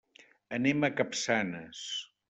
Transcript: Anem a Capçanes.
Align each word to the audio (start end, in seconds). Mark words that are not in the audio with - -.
Anem 0.57 0.87
a 0.87 0.91
Capçanes. 1.01 1.87